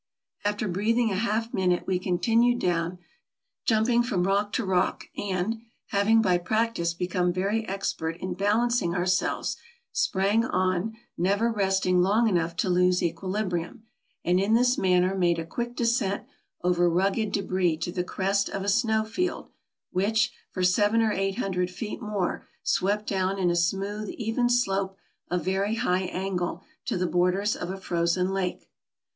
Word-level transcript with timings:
After 0.43 0.67
breathing 0.67 1.11
a 1.11 1.15
half 1.15 1.53
minute 1.53 1.85
we 1.85 1.99
continued 1.99 2.57
down, 2.57 2.97
jump 3.65 3.87
ing 3.87 4.01
from 4.01 4.23
rock 4.25 4.51
to 4.53 4.65
rock, 4.65 5.03
and, 5.15 5.61
having 5.89 6.23
by 6.23 6.39
practice 6.39 6.95
become 6.95 7.31
very 7.31 7.67
expert 7.67 8.17
in 8.17 8.33
balancing 8.33 8.95
ourselves, 8.95 9.57
sprang 9.91 10.43
on, 10.43 10.97
never 11.19 11.51
resting 11.51 12.01
long 12.01 12.27
enough 12.27 12.55
to 12.55 12.67
lose 12.67 13.03
equilibrium, 13.03 13.83
and 14.25 14.39
in 14.39 14.55
this 14.55 14.75
manner 14.75 15.15
made 15.15 15.37
a 15.37 15.45
quick 15.45 15.75
descent 15.75 16.23
over 16.63 16.89
rugged 16.89 17.31
debris 17.31 17.77
to 17.77 17.91
the 17.91 18.03
crest 18.03 18.49
of 18.49 18.63
a 18.63 18.69
snow 18.69 19.03
field, 19.05 19.51
which, 19.91 20.31
for 20.49 20.63
seven 20.63 21.03
or 21.03 21.11
eight 21.11 21.37
hundred 21.37 21.69
feet 21.69 22.01
more, 22.01 22.47
swept 22.63 23.07
down 23.07 23.37
in 23.37 23.51
a 23.51 23.55
smooth, 23.55 24.09
even 24.17 24.49
slope, 24.49 24.97
of 25.29 25.45
very 25.45 25.75
high 25.75 26.05
angle, 26.05 26.63
to 26.85 26.97
the 26.97 27.05
borders 27.05 27.55
of 27.55 27.69
a 27.69 27.77
frozen 27.79 28.31
lake. 28.31 28.67